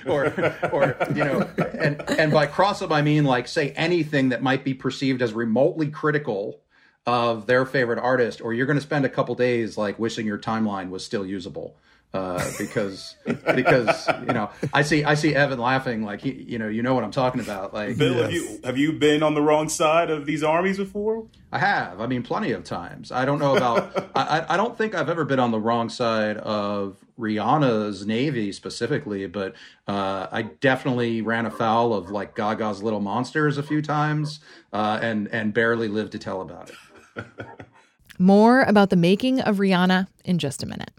[0.08, 0.28] or,
[0.72, 4.64] or you know, and and by cross them I mean like say anything that might
[4.64, 6.63] be perceived as remotely critical
[7.06, 10.38] of their favorite artist, or you're going to spend a couple days like wishing your
[10.40, 11.76] timeline was still usable.
[12.14, 16.68] uh, because because you know I see I see Evan laughing like he, you know
[16.68, 19.42] you know what I'm talking about like Bill, have you have you been on the
[19.42, 21.26] wrong side of these armies before?
[21.52, 24.94] I have I mean plenty of times I don't know about I I don't think
[24.94, 29.56] I've ever been on the wrong side of Rihanna's Navy specifically but
[29.88, 34.40] uh, I definitely ran afoul of like Gaga's Little Monsters a few times
[34.72, 36.76] uh, and and barely lived to tell about it.
[38.20, 40.92] More about the making of Rihanna in just a minute.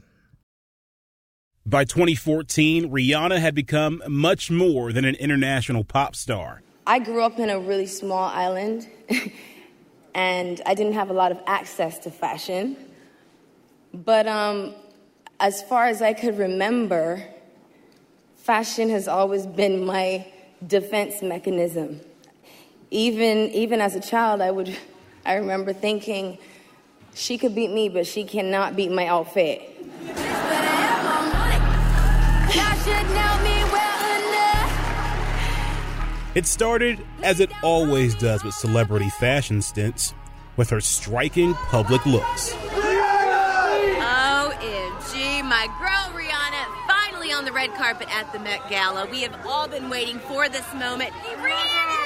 [1.66, 6.62] By 2014, Rihanna had become much more than an international pop star.
[6.86, 8.86] I grew up in a really small island,
[10.14, 12.76] and I didn't have a lot of access to fashion.
[13.94, 14.74] But um,
[15.40, 17.24] as far as I could remember,
[18.36, 20.26] fashion has always been my
[20.66, 22.00] defense mechanism.
[22.90, 24.76] Even even as a child, I would
[25.26, 26.38] I remember thinking,
[27.14, 29.70] she could beat me, but she cannot beat my outfit.
[36.34, 40.12] It started, as it always does with celebrity fashion stints,
[40.56, 42.52] with her striking public looks.
[44.02, 49.06] OMG, my girl Rihanna finally on the red carpet at the Met Gala.
[49.06, 51.12] We have all been waiting for this moment.
[51.12, 52.03] Rihanna!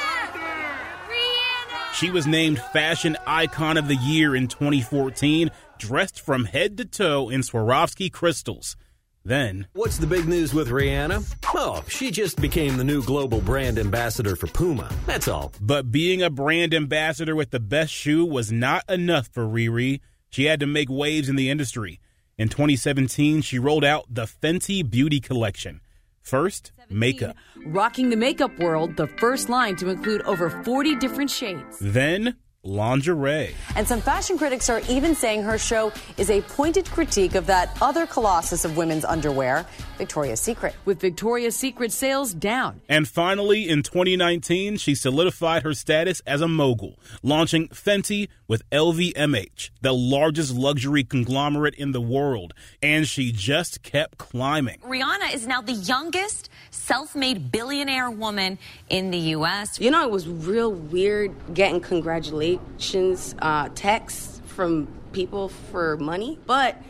[1.98, 7.28] She was named Fashion Icon of the Year in 2014, dressed from head to toe
[7.28, 8.76] in Swarovski crystals.
[9.24, 11.24] Then, What's the big news with Rihanna?
[11.56, 14.88] Oh, she just became the new global brand ambassador for Puma.
[15.06, 15.52] That's all.
[15.61, 19.98] But being a brand ambassador with the best shoe was not enough for Riri.
[20.30, 21.98] She had to make waves in the industry.
[22.38, 25.80] In 2017, she rolled out the Fenty Beauty Collection.
[26.22, 27.37] First, makeup.
[27.66, 31.79] Rocking the makeup world, the first line to include over 40 different shades.
[31.81, 33.55] Then, lingerie.
[33.77, 37.77] And some fashion critics are even saying her show is a pointed critique of that
[37.81, 39.64] other colossus of women's underwear,
[39.96, 40.74] Victoria's Secret.
[40.85, 42.81] With Victoria's Secret sales down.
[42.88, 49.70] And finally, in 2019, she solidified her status as a mogul, launching Fenty with LVMH,
[49.81, 52.55] the largest luxury conglomerate in the world.
[52.83, 54.79] And she just kept climbing.
[54.81, 59.80] Rihanna is now the youngest self made billionaire woman in the U.S.
[59.80, 66.80] You know, it was real weird getting congratulations uh, texts from people for money, but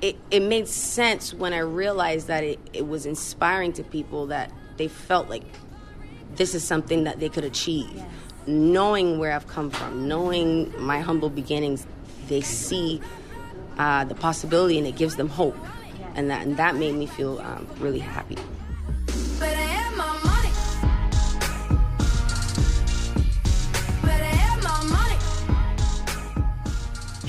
[0.00, 4.50] it, it made sense when I realized that it, it was inspiring to people that
[4.76, 5.44] they felt like
[6.36, 8.02] this is something that they could achieve.
[8.46, 11.86] Knowing where I've come from, knowing my humble beginnings,
[12.28, 13.00] they see
[13.78, 15.56] uh, the possibility and it gives them hope.
[16.14, 18.36] And that, and that made me feel um, really happy.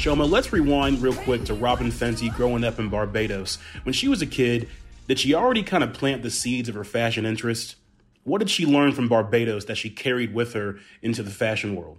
[0.05, 3.57] Chioma, let's rewind real quick to Robyn Fenty growing up in Barbados.
[3.81, 4.69] When she was a kid,
[5.07, 7.75] did she already kind of plant the seeds of her fashion interest?
[8.23, 11.97] What did she learn from Barbados that she carried with her into the fashion world?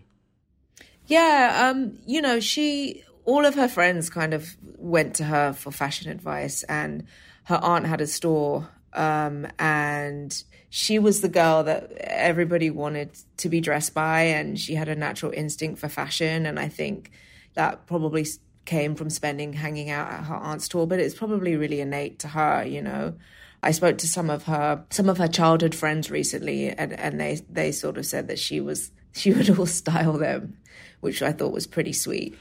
[1.06, 5.70] Yeah, um, you know, she all of her friends kind of went to her for
[5.70, 7.04] fashion advice and
[7.44, 13.48] her aunt had a store um, and she was the girl that everybody wanted to
[13.48, 17.10] be dressed by and she had a natural instinct for fashion and I think
[17.54, 18.26] that probably
[18.64, 22.28] came from spending hanging out at her aunt's store but it's probably really innate to
[22.28, 23.14] her, you know.
[23.62, 27.40] I spoke to some of her some of her childhood friends recently and, and they
[27.50, 30.58] they sort of said that she was she would all style them,
[31.00, 32.38] which I thought was pretty sweet.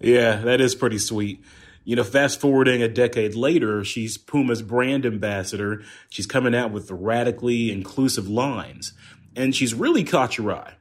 [0.00, 1.42] Yeah, that is pretty sweet.
[1.84, 5.82] You know, fast forwarding a decade later, she's Puma's brand ambassador.
[6.08, 8.94] She's coming out with radically inclusive lines,
[9.36, 10.74] and she's really caught your eye.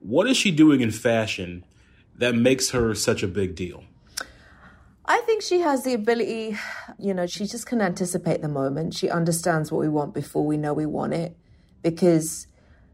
[0.00, 1.64] What is she doing in fashion
[2.16, 3.84] that makes her such a big deal?
[5.04, 6.56] I think she has the ability,
[6.98, 8.94] you know, she just can anticipate the moment.
[8.94, 11.36] She understands what we want before we know we want it
[11.82, 12.46] because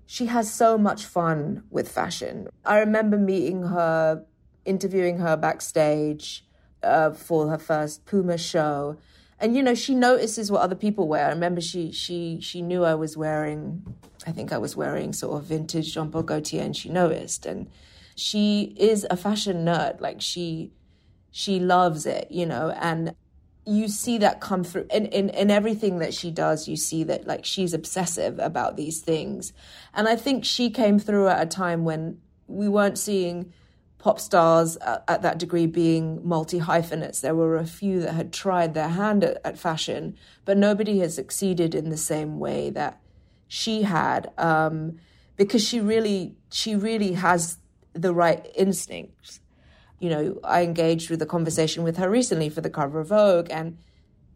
[0.07, 2.49] she has so much fun with fashion.
[2.65, 4.25] I remember meeting her,
[4.69, 6.45] interviewing her backstage
[6.83, 8.97] uh, for her first Puma show.
[9.41, 11.27] And you know, she notices what other people wear.
[11.27, 13.95] I remember she she she knew I was wearing
[14.27, 17.47] I think I was wearing sort of vintage Jean Paul Gaultier and she noticed.
[17.47, 17.71] And
[18.17, 20.01] she is a fashion nerd.
[20.01, 20.73] Like she
[21.31, 23.15] she loves it, you know, and
[23.65, 27.27] you see that come through in, in, in everything that she does you see that
[27.27, 29.53] like she's obsessive about these things
[29.93, 33.53] and i think she came through at a time when we weren't seeing
[33.99, 38.33] pop stars at, at that degree being multi hyphenates there were a few that had
[38.33, 43.01] tried their hand at, at fashion but nobody has succeeded in the same way that
[43.49, 44.99] she had um,
[45.37, 47.59] because she really she really has
[47.95, 49.41] the right instincts.
[49.99, 53.49] You know, I engaged with a conversation with her recently for the cover of Vogue,
[53.51, 53.79] and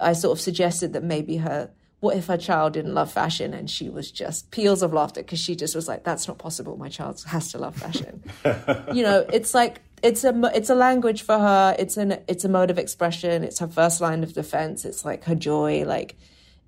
[0.01, 1.71] I sort of suggested that maybe her,
[2.03, 3.55] what if her child didn't love fashion?
[3.55, 6.77] And she was just peals of laughter because she just was like, that's not possible.
[6.77, 8.25] My child has to love fashion.
[8.93, 11.77] you know, it's like, it's a it's a language for her.
[11.79, 13.45] It's an it's a mode of expression.
[13.45, 14.85] It's her first line of defense.
[14.85, 15.85] It's like her joy.
[15.85, 16.17] Like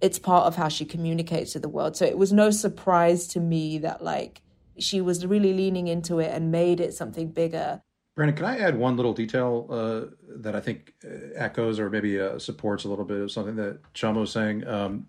[0.01, 1.97] it's part of how she communicates to the world.
[1.97, 4.41] So it was no surprise to me that like
[4.79, 7.83] she was really leaning into it and made it something bigger.
[8.15, 12.21] Brandon, can I add one little detail uh, that I think uh, echoes or maybe
[12.21, 14.65] uh, supports a little bit of something that Chioma was saying?
[14.69, 15.09] Um,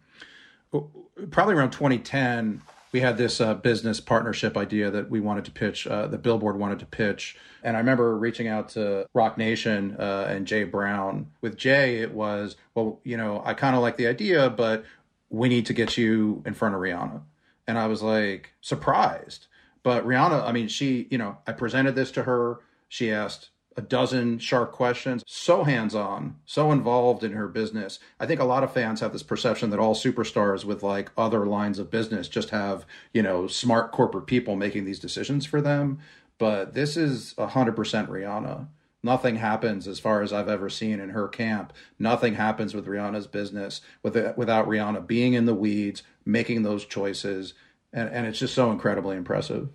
[0.71, 2.61] probably around 2010,
[2.91, 6.57] we had this uh, business partnership idea that we wanted to pitch, uh, the Billboard
[6.57, 7.35] wanted to pitch.
[7.61, 11.31] And I remember reaching out to Roc Nation uh, and Jay Brown.
[11.41, 14.85] With Jay, it was, well, you know, I kind of like the idea, but
[15.29, 17.21] we need to get you in front of Rihanna.
[17.67, 19.47] And I was like, surprised.
[19.83, 22.59] But Rihanna, I mean, she, you know, I presented this to her.
[22.87, 27.99] She asked a dozen sharp questions, so hands on, so involved in her business.
[28.19, 31.45] I think a lot of fans have this perception that all superstars with like other
[31.45, 35.99] lines of business just have, you know, smart corporate people making these decisions for them.
[36.37, 38.67] But this is 100% Rihanna.
[39.03, 41.73] Nothing happens as far as I've ever seen in her camp.
[41.99, 47.53] Nothing happens with Rihanna's business without Rihanna being in the weeds, making those choices,
[47.93, 49.69] and, and it's just so incredibly impressive.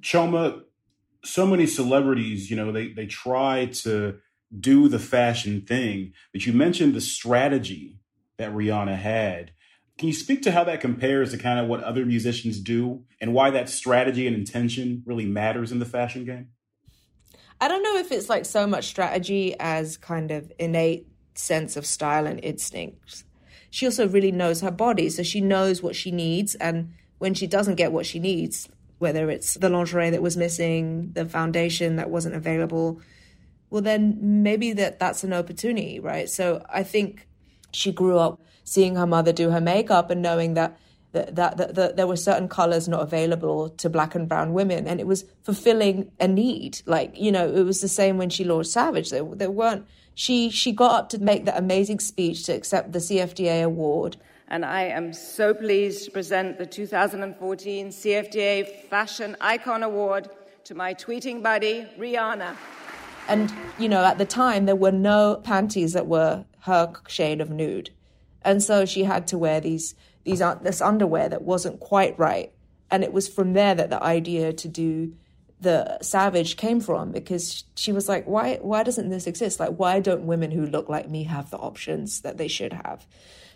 [0.00, 0.62] Chioma,
[1.24, 4.18] so many celebrities, you know, they they try to
[4.58, 7.98] do the fashion thing, but you mentioned the strategy
[8.38, 9.52] that Rihanna had.
[9.98, 13.32] Can you speak to how that compares to kind of what other musicians do and
[13.32, 16.48] why that strategy and intention really matters in the fashion game?
[17.60, 21.86] I don't know if it's like so much strategy as kind of innate sense of
[21.86, 23.24] style and instincts.
[23.70, 27.46] She also really knows her body, so she knows what she needs and when she
[27.46, 28.68] doesn't get what she needs,
[29.02, 33.02] whether it's the lingerie that was missing, the foundation that wasn't available,
[33.68, 36.30] well, then maybe that that's an opportunity, right?
[36.30, 37.26] So I think
[37.72, 40.78] she grew up seeing her mother do her makeup and knowing that
[41.12, 44.86] that, that, that, that there were certain colors not available to black and brown women.
[44.86, 46.80] And it was fulfilling a need.
[46.86, 49.10] Like you know it was the same when she launched savage.
[49.10, 52.98] There, there weren't she she got up to make that amazing speech to accept the
[52.98, 54.16] cfda award
[54.52, 60.28] and I am so pleased to present the 2014 CFDA Fashion Icon Award
[60.64, 62.54] to my tweeting buddy, Rihanna.
[63.28, 67.48] And, you know, at the time, there were no panties that were her shade of
[67.48, 67.90] nude.
[68.42, 69.94] And so she had to wear these,
[70.24, 72.52] these uh, this underwear that wasn't quite right.
[72.90, 75.14] And it was from there that the idea to do
[75.60, 80.00] the savage came from because she was like why why doesn't this exist like why
[80.00, 83.06] don't women who look like me have the options that they should have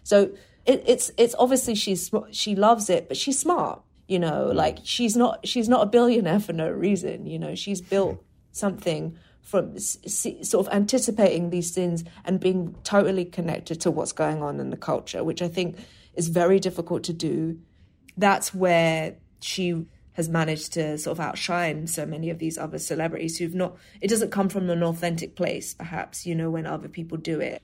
[0.05, 0.31] so
[0.67, 3.83] it, it's it's obviously she's she loves it, but she's smart.
[4.09, 4.55] You know, mm.
[4.55, 7.27] like she's not she's not a billionaire for no reason.
[7.27, 13.81] You know, she's built something from sort of anticipating these things and being totally connected
[13.81, 15.77] to what's going on in the culture, which I think
[16.15, 17.61] is very difficult to do.
[18.17, 23.39] That's where she has managed to sort of outshine so many of these other celebrities
[23.39, 27.19] who've not, it doesn't come from an authentic place, perhaps, you know, when other people
[27.19, 27.63] do it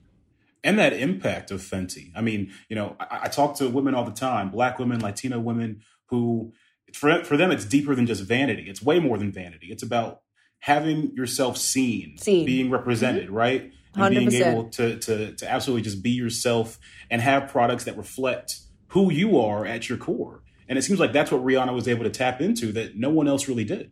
[0.64, 2.12] and that impact of Fenty.
[2.14, 5.40] I mean, you know, I, I, talk to women all the time, black women, Latino
[5.40, 6.52] women, who
[6.92, 8.64] for for them it's deeper than just vanity.
[8.68, 9.68] It's way more than vanity.
[9.70, 10.20] It's about
[10.60, 12.46] having yourself seen, seen.
[12.46, 13.34] being represented, mm-hmm.
[13.34, 13.72] right?
[13.94, 14.30] And 100%.
[14.30, 16.78] being able to to to absolutely just be yourself
[17.10, 20.42] and have products that reflect who you are at your core.
[20.68, 23.28] And it seems like that's what Rihanna was able to tap into that no one
[23.28, 23.90] else really did.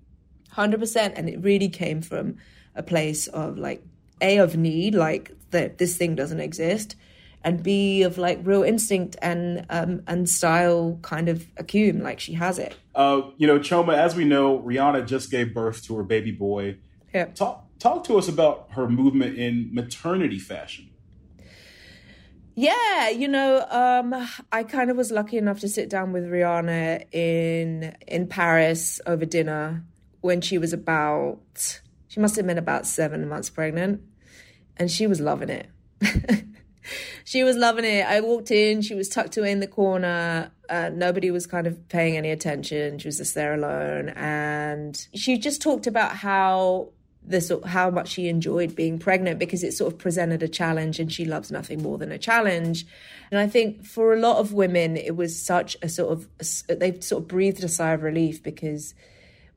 [0.54, 2.36] 100% and it really came from
[2.74, 3.82] a place of like
[4.20, 6.96] a of need like that this thing doesn't exist
[7.42, 12.34] and b of like real instinct and um and style kind of acumen like she
[12.34, 12.76] has it.
[12.94, 16.76] Uh you know Chioma as we know rihanna just gave birth to her baby boy.
[17.14, 20.90] Yeah talk talk to us about her movement in maternity fashion.
[22.56, 27.06] Yeah, you know, um, I kind of was lucky enough to sit down with Rihanna
[27.10, 29.82] in in Paris over dinner
[30.20, 34.02] when she was about she must have been about seven months pregnant
[34.80, 35.68] and she was loving it.
[37.24, 38.06] she was loving it.
[38.06, 40.50] I walked in, she was tucked away in the corner.
[40.70, 42.98] Uh, nobody was kind of paying any attention.
[42.98, 44.08] She was just there alone.
[44.16, 46.88] And she just talked about how
[47.22, 51.12] this how much she enjoyed being pregnant because it sort of presented a challenge and
[51.12, 52.86] she loves nothing more than a challenge
[53.30, 56.26] and i think for a lot of women it was such a sort of
[56.66, 58.94] they sort of breathed a sigh of relief because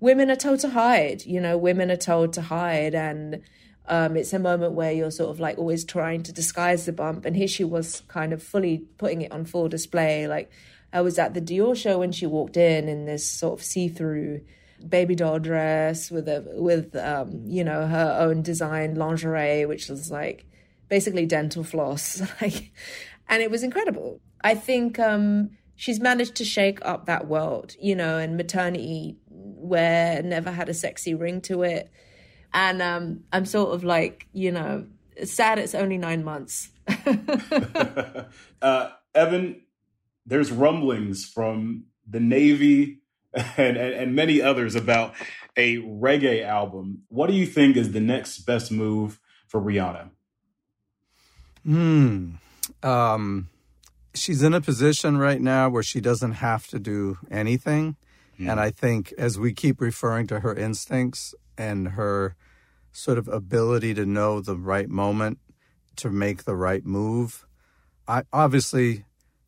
[0.01, 3.41] women are told to hide you know women are told to hide and
[3.87, 7.25] um, it's a moment where you're sort of like always trying to disguise the bump.
[7.25, 10.27] And here she was kind of fully putting it on full display.
[10.27, 10.51] Like
[10.91, 13.89] I was at the Dior show when she walked in in this sort of see
[13.89, 14.41] through
[14.87, 20.11] baby doll dress with a with um, you know her own design lingerie, which was
[20.11, 20.45] like
[20.89, 22.21] basically dental floss.
[22.41, 22.71] Like,
[23.29, 24.19] and it was incredible.
[24.43, 30.21] I think um, she's managed to shake up that world, you know, and maternity wear
[30.21, 31.89] never had a sexy ring to it.
[32.53, 34.85] And um, I'm sort of like, you know,
[35.23, 36.69] sad it's only nine months.
[38.61, 39.61] uh, Evan,
[40.25, 42.99] there's rumblings from the Navy
[43.33, 45.13] and, and, and many others about
[45.57, 47.03] a reggae album.
[47.09, 50.09] What do you think is the next best move for Rihanna?
[51.63, 52.31] Hmm.
[52.81, 53.49] Um,
[54.13, 57.95] she's in a position right now where she doesn't have to do anything.
[58.39, 58.51] Mm.
[58.51, 62.35] And I think as we keep referring to her instincts and her
[62.93, 65.39] sort of ability to know the right moment
[65.97, 67.45] to make the right move,
[68.07, 69.05] I obviously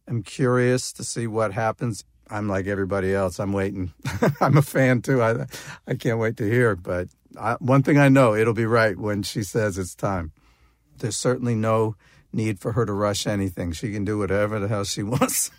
[0.08, 2.04] am curious to see what happens.
[2.30, 3.40] I'm like everybody else.
[3.40, 3.94] I'm waiting.
[4.42, 5.22] I'm a fan too.
[5.22, 5.46] I
[5.88, 6.76] I can't wait to hear.
[6.76, 10.32] But I, one thing I know, it'll be right when she says it's time.
[10.98, 11.96] There's certainly no
[12.34, 13.72] need for her to rush anything.
[13.72, 15.52] She can do whatever the hell she wants.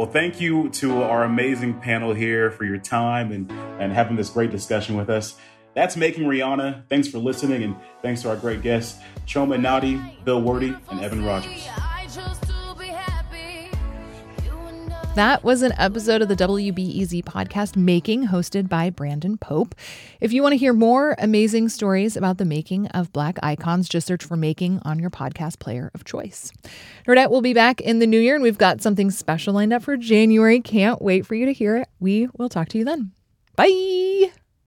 [0.00, 4.30] Well, thank you to our amazing panel here for your time and, and having this
[4.30, 5.36] great discussion with us.
[5.74, 6.84] That's Making Rihanna.
[6.88, 11.22] Thanks for listening, and thanks to our great guests, Chioma Nnadi, Bill Werde, and Evan
[11.22, 11.68] Rogers.
[15.16, 19.74] That was an episode of the WBEZ podcast Making, hosted by Brandon Pope.
[20.20, 24.06] If you want to hear more amazing stories about the making of Black icons, just
[24.06, 26.52] search for Making on your podcast player of choice.
[27.06, 29.82] Nerdette will be back in the new year, and we've got something special lined up
[29.82, 30.60] for January.
[30.60, 31.88] Can't wait for you to hear it.
[31.98, 33.10] We will talk to you then.
[33.56, 34.30] Bye.